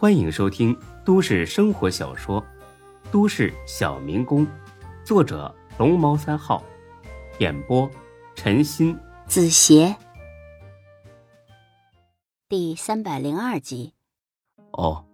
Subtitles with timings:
[0.00, 0.74] 欢迎收听
[1.04, 2.40] 都市生活小说
[3.10, 4.46] 《都市小民工》，
[5.04, 6.64] 作者龙猫三号，
[7.38, 7.86] 演播
[8.34, 9.94] 陈鑫、子邪，
[12.48, 13.92] 第三百零二集。
[14.70, 15.04] 哦，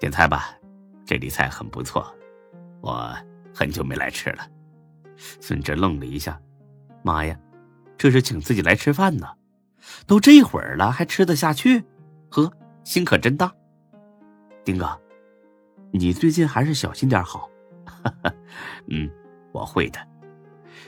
[0.00, 0.58] 点菜吧，
[1.06, 2.12] 这里菜很不错，
[2.80, 3.16] 我
[3.54, 4.44] 很久没来吃了。
[5.16, 6.36] 孙哲愣了一下，
[7.04, 7.38] 妈呀，
[7.96, 9.28] 这是请自己来吃饭呢？
[10.04, 11.84] 都这会儿了，还吃得下去？
[12.28, 12.52] 呵，
[12.82, 13.54] 心可真大。
[14.64, 14.98] 丁哥，
[15.90, 17.48] 你最近还是小心点好。
[18.88, 19.10] 嗯，
[19.52, 19.98] 我会的。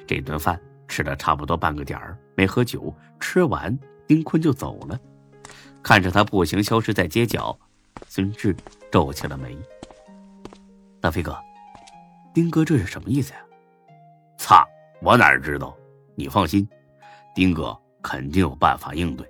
[0.07, 3.77] 这顿饭吃了差不多半个点儿，没喝酒，吃完
[4.07, 4.99] 丁坤就走了。
[5.83, 7.59] 看着他步行消失在街角，
[8.07, 8.55] 孙志
[8.91, 9.57] 皱起了眉。
[11.01, 11.37] 大飞哥，
[12.33, 13.41] 丁哥这是什么意思呀？
[14.39, 14.65] 擦，
[15.01, 15.77] 我哪知道？
[16.15, 16.69] 你放心，
[17.35, 19.27] 丁哥肯定有办法应对。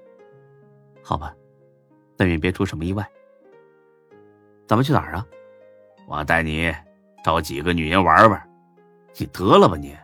[1.02, 1.34] 好吧，
[2.16, 3.08] 但愿别出什么意外。
[4.66, 5.26] 咱们去哪儿啊？
[6.06, 6.74] 我带你
[7.24, 8.48] 找几个女人玩玩。
[9.16, 9.96] 你得了吧你，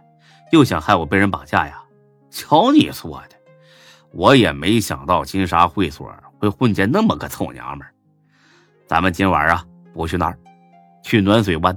[0.53, 1.83] 又想害我被人绑架呀？
[2.31, 3.37] 瞧你说的，
[4.13, 7.87] 我也没想到金沙会所会混见那么个臭娘们。
[8.87, 10.39] 咱们今晚啊不去那儿，
[11.03, 11.77] 去暖水湾。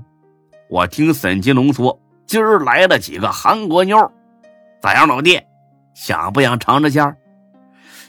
[0.70, 3.98] 我听沈金龙说，今儿来了几个韩国妞，
[4.82, 5.42] 咋样，老弟？
[5.94, 7.18] 想不想尝尝鲜？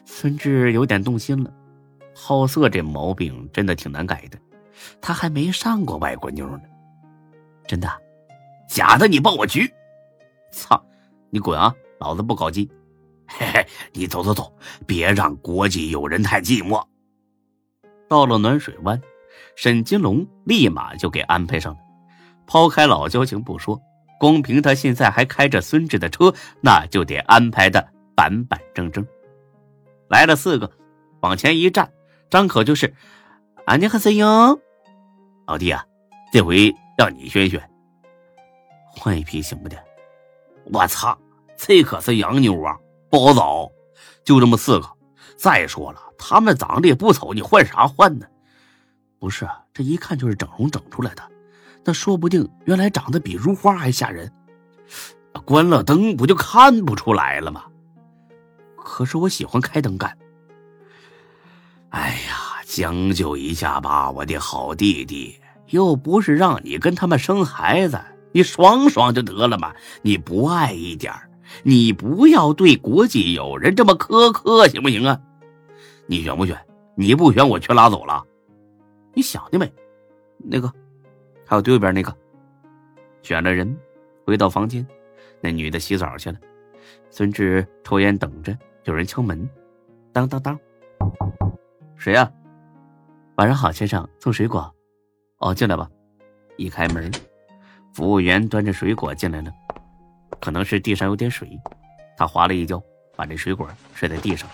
[0.04, 1.50] 孙志有点动心了，
[2.14, 4.38] 好色这毛病真的挺难改的。
[5.00, 6.62] 他还没上过外国妞呢，
[7.66, 7.88] 真的？
[8.68, 9.06] 假的？
[9.06, 9.72] 你报我局！
[10.50, 10.82] 操！
[11.30, 11.74] 你滚啊！
[11.98, 12.70] 老子不搞基！
[13.26, 14.52] 嘿嘿，你走走走，
[14.86, 16.82] 别让国际友人太寂寞。
[18.08, 19.00] 到了暖水湾，
[19.56, 21.80] 沈金龙立马就给安排上了。
[22.46, 23.80] 抛开老交情不说，
[24.18, 29.06] 光凭他现在还开着孙志的车，那就得安排的板板正正。
[30.08, 30.70] 来了四个，
[31.20, 31.90] 往前一站，
[32.28, 32.94] 张口就是
[33.64, 34.26] ：“安妮和森英。”
[35.52, 35.84] 老弟啊，
[36.32, 37.62] 这回让你选选，
[38.88, 39.76] 换一批行不的？
[40.72, 41.18] 我操，
[41.58, 42.74] 这可是洋妞啊，
[43.10, 43.70] 不好找，
[44.24, 44.90] 就这么四个。
[45.36, 48.26] 再说了，他们长得也不丑，你换啥换呢？
[49.18, 51.22] 不是，这一看就是整容整出来的，
[51.84, 54.32] 那说不定原来长得比如花还吓人。
[55.44, 57.64] 关了灯不就看不出来了吗？
[58.74, 60.16] 可是我喜欢开灯干。
[61.90, 62.38] 哎呀！
[62.64, 65.38] 将就一下吧，我的好弟弟，
[65.72, 67.98] 又不是让你跟他们生孩子，
[68.30, 69.74] 你爽爽就得了嘛。
[70.02, 71.12] 你不爱一点
[71.62, 75.18] 你不要对国际友人这么苛刻，行不行啊？
[76.06, 76.58] 你选不选？
[76.94, 78.22] 你不选，我全拉走了。
[79.14, 79.70] 你想的没？
[80.38, 80.72] 那个，
[81.46, 82.14] 还有对边那个，
[83.22, 83.76] 选了人，
[84.26, 84.86] 回到房间，
[85.40, 86.38] 那女的洗澡去了。
[87.10, 89.48] 孙志抽烟等着，有人敲门，
[90.12, 90.58] 当当当，
[91.96, 92.30] 谁呀？
[93.36, 94.74] 晚上好，先生，送水果。
[95.42, 95.90] 哦，进来吧。
[96.56, 97.10] 一开门，
[97.92, 99.52] 服务员端着水果进来了。
[100.40, 101.58] 可能是地上有点水，
[102.16, 102.80] 他滑了一跤，
[103.16, 104.48] 把这水果摔在地上。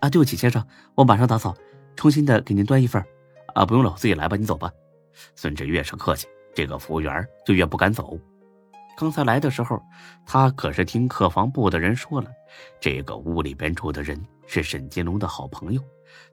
[0.00, 1.54] 啊，对不起，先生，我马上打扫，
[1.96, 3.04] 重新的给您端一份。
[3.54, 4.70] 啊，不用了，我自己来吧，你走吧。
[5.34, 8.16] 孙志越是客气，这个服务员就越不敢走。
[8.96, 9.82] 刚才来的时候，
[10.24, 12.30] 他可是听客房部的人说了，
[12.80, 15.82] 这个屋里边住的人是沈金龙的好朋友。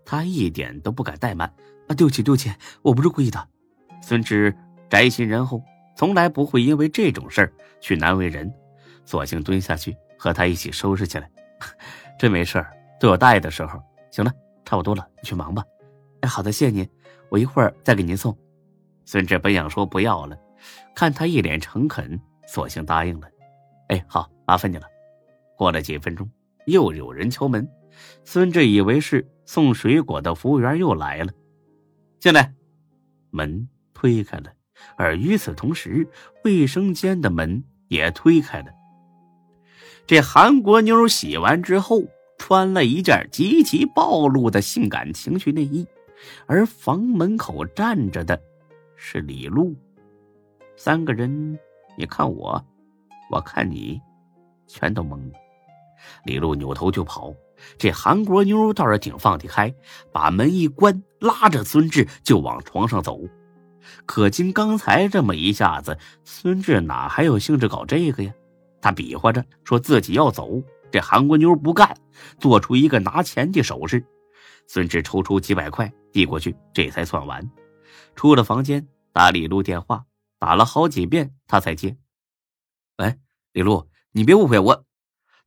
[0.06, 1.52] 他一点都不敢怠慢，
[1.88, 3.48] 啊，对不起，对不起，我不是故意的。
[4.02, 4.56] 孙志
[4.90, 5.64] 宅心仁厚，
[5.96, 8.52] 从来不会因为这种事儿去难为人，
[9.06, 11.30] 索性蹲下去和他一起收拾起来。
[12.18, 13.82] 真没事儿，都有大爷的时候。
[14.12, 14.34] 行了，
[14.66, 15.64] 差不多了，你去忙吧。
[16.22, 16.90] 哎，好的，谢谢您，
[17.30, 18.36] 我一会儿再给您送。
[19.06, 20.38] 孙志本想说不要了，
[20.96, 23.28] 看他一脸诚恳，索性答应了。
[23.90, 24.88] 哎，好，麻烦你了。
[25.56, 26.30] 过了几分钟，
[26.66, 27.68] 又有人敲门。
[28.24, 31.32] 孙志以为是送水果的服务员又来了，
[32.20, 32.54] 进来，
[33.30, 33.68] 门
[34.00, 34.46] 推开了，
[34.96, 36.08] 而与此同时，
[36.46, 38.68] 卫生间的门也推开了。
[40.08, 42.04] 这韩国妞洗完之后，
[42.38, 45.86] 穿了一件极其暴露的性感情趣内衣，
[46.46, 48.42] 而房门口站着的
[48.96, 49.76] 是李璐。
[50.78, 51.60] 三个人，
[51.98, 52.66] 你看我，
[53.30, 54.00] 我看你，
[54.66, 55.34] 全都懵了。
[56.24, 57.34] 李璐扭头就跑。
[57.78, 59.74] 这韩国妞倒是挺放得开，
[60.14, 63.20] 把门一关，拉着孙志就往床上走。
[64.06, 68.34] 可经刚才这么一下子，孙志哪还有兴致搞这个呀？
[68.82, 71.96] 他比划着说自己要走，这韩国妞不干，
[72.40, 74.06] 做出一个拿钱的手势。
[74.68, 77.50] 孙志抽出几百块递过去，这才算完。
[78.16, 80.06] 出了房间，打李璐电话，
[80.38, 81.98] 打了好几遍他才接。
[82.98, 83.16] 喂，
[83.54, 84.86] 李璐，你别误会我。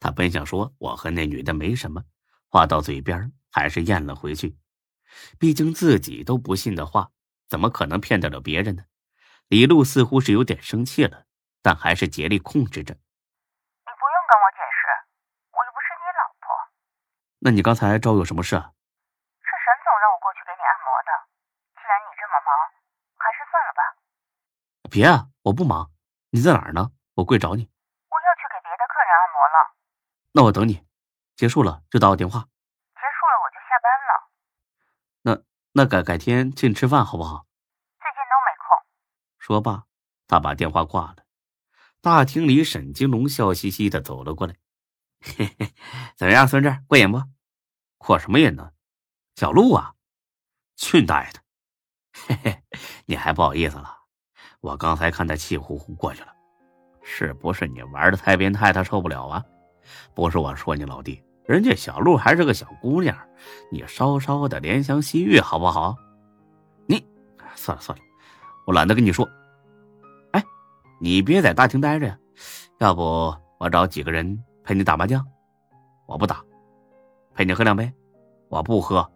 [0.00, 2.02] 他本想说我和那女的没什么，
[2.48, 4.56] 话到嘴边还是咽了回去。
[5.38, 7.10] 毕竟自己都不信的话，
[7.52, 8.84] 怎么可能骗得了别人呢？
[9.49, 11.26] 李璐似乎是有点生气了，
[11.60, 12.94] 但还是竭力控制着。
[12.94, 14.88] 你不用跟我解释，
[15.52, 16.49] 我又不是你老婆。
[17.44, 18.72] 那你刚才找我有什么事啊？
[19.44, 21.12] 是沈总让我过去给你按摩的。
[21.76, 22.49] 既然你这么忙，
[23.20, 23.81] 还是算了吧。
[24.88, 25.93] 别啊，我不忙。
[26.31, 26.88] 你在哪儿呢？
[27.20, 27.69] 我过去找你。
[28.08, 29.76] 我要去给别的客人按摩了。
[30.32, 30.88] 那我等你，
[31.37, 32.49] 结束了就打我电话。
[32.96, 34.32] 结束了我就下班了。
[35.74, 37.46] 那那改改天请你吃饭好不好？
[37.98, 38.86] 最近都没空。
[39.38, 39.84] 说罢，
[40.28, 41.16] 他把电话挂了。
[42.00, 44.54] 大厅里，沈金龙笑嘻嘻的走了过来
[45.20, 45.72] ：“嘿嘿，
[46.16, 47.22] 怎么样，孙志过瘾不？
[47.98, 48.72] 过什么瘾呢？
[49.36, 49.94] 小鹿啊，
[50.76, 51.40] 去大爷的！
[52.12, 52.62] 嘿嘿，
[53.06, 53.96] 你还不好意思了？
[54.60, 56.32] 我刚才看他气呼呼过去了，
[57.02, 59.44] 是不是你玩的太变态，他受不了啊？
[60.14, 63.16] 不是我说你老弟，人家小鹿还是个小姑娘，
[63.70, 65.96] 你稍稍的怜香惜玉好不好？
[66.86, 67.04] 你
[67.54, 68.04] 算了算了，
[68.66, 69.28] 我懒得跟你说。”
[70.32, 70.42] 哎
[71.00, 72.18] 你别在大厅待着呀，
[72.78, 75.26] 要不我找几个人陪你打麻将？
[76.06, 76.44] 我不打，
[77.34, 77.92] 陪你喝两杯？
[78.48, 79.10] 我不喝，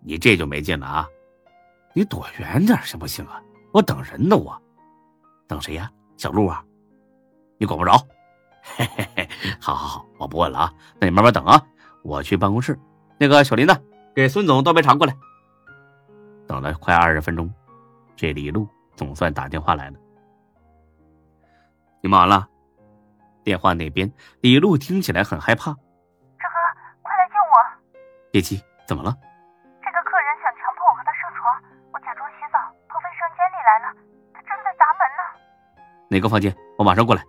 [0.00, 1.08] 你这就没劲了啊！
[1.92, 3.40] 你躲远点行不行啊？
[3.72, 4.60] 我等人呢，我
[5.46, 5.90] 等谁呀？
[6.16, 6.64] 小鹿啊？
[7.58, 7.92] 你管不着。
[8.62, 9.28] 嘿嘿嘿，
[9.60, 10.72] 好好好，我不问了啊。
[11.00, 11.60] 那你慢慢等啊，
[12.02, 12.78] 我去办公室。
[13.18, 13.74] 那个小林子？
[14.14, 15.14] 给孙总倒杯茶过来。
[16.46, 17.52] 等了快二十分钟，
[18.14, 19.96] 这李璐总算打电话来了。
[22.00, 22.48] 你忙完了？
[23.42, 24.10] 电话那边，
[24.40, 25.72] 李璐听起来很害怕。
[25.72, 26.56] 志哥，
[27.02, 27.56] 快来救我！
[28.30, 29.16] 别急，怎么了？
[29.82, 31.62] 这个客人想强迫我和他上床，
[31.92, 32.58] 我假装洗澡
[32.88, 33.94] 跑卫生间里来了，
[34.34, 35.22] 他正在砸门呢。
[36.08, 36.54] 哪个房间？
[36.78, 37.24] 我马上过来。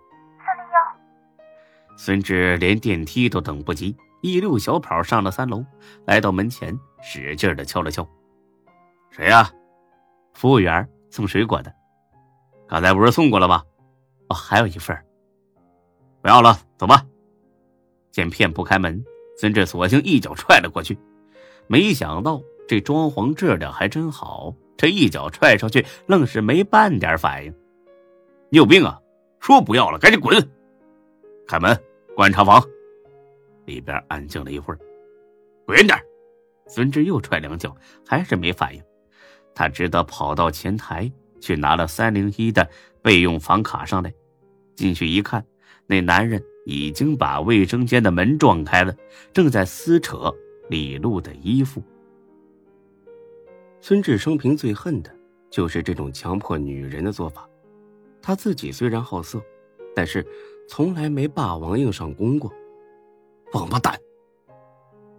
[1.96, 5.64] 孙志连电梯都等不及，一溜小跑上了三楼，
[6.06, 8.06] 来到门前，使劲的敲了敲。
[9.10, 9.50] 谁呀？
[10.32, 11.72] 服务员送水果的。
[12.66, 13.62] 刚才不是送过了吗？
[14.28, 14.96] 哦，还有一份
[16.20, 17.04] 不要了，走吧。
[18.10, 19.04] 见骗不开门，
[19.36, 20.98] 孙志索性一脚踹了过去。
[21.66, 27.54] 没想到这装潢质量还真好，这一脚踹上去，愣是没半点反应。
[28.50, 28.98] 你有病啊！
[29.40, 30.36] 说不要了，赶紧滚！
[31.46, 31.78] 开门，
[32.14, 32.62] 观察房。
[33.66, 34.78] 里边安静了一会儿，
[35.66, 35.98] 滚远点。
[36.66, 37.76] 孙志又踹两脚，
[38.06, 38.82] 还是没反应。
[39.54, 41.10] 他只得跑到前台。
[41.40, 42.66] 去拿了三零一的
[43.02, 44.10] 备用房卡上来，
[44.74, 45.44] 进去一看，
[45.86, 48.96] 那男人已经把卫生间的门撞开了，
[49.30, 50.34] 正在撕扯
[50.70, 51.82] 李璐的衣服。
[53.82, 55.14] 孙志生平最恨的
[55.50, 57.46] 就是这种强迫女人的做法。
[58.22, 59.38] 他自己虽然好色，
[59.94, 60.26] 但是
[60.68, 62.52] 从来没霸王硬上弓过。
[63.52, 63.98] 王八蛋！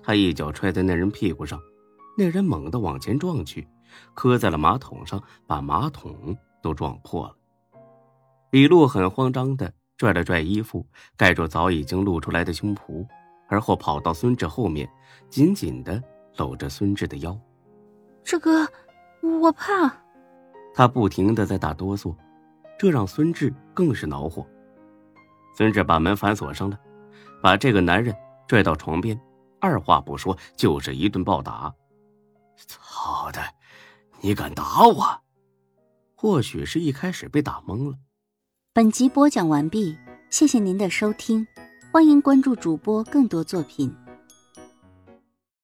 [0.04, 1.60] 他一脚踹在那人屁股上，
[2.18, 3.68] 那人猛地往前撞去。
[4.14, 7.36] 磕在了马桶上，把马桶都撞破了。
[8.52, 13.08] 李璐很慌张的拽了拽衣服，盖住早已经露出来的胸脯，
[13.48, 14.90] 而后跑到孙志后面，
[15.30, 16.02] 紧紧的
[16.38, 17.38] 搂着孙志的腰。
[18.24, 18.68] 志哥，
[19.42, 19.96] 我怕。
[20.74, 22.14] 他不停的在打哆嗦，
[22.78, 24.46] 这让孙志更是恼火。
[25.56, 26.78] 孙志把门反锁上了，
[27.42, 28.14] 把这个男人
[28.46, 29.20] 拽到床边，
[29.62, 31.74] 二话不说就是一顿暴打。
[32.58, 33.42] 操的！
[34.22, 35.22] 你敢打我？
[36.14, 37.98] 或许是一开始被打懵了。
[38.74, 39.98] 本集播讲完毕，
[40.30, 41.48] 谢谢您的收听，
[41.92, 43.96] 欢迎关注主播更多作品。